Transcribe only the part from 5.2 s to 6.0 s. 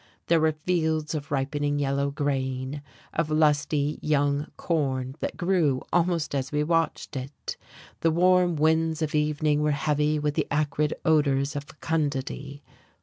grew